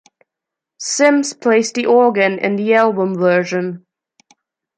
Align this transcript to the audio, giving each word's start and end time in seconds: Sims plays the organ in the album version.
Sims 0.79 1.31
plays 1.33 1.73
the 1.73 1.85
organ 1.85 2.39
in 2.39 2.55
the 2.55 2.73
album 2.73 3.13
version. 3.13 3.85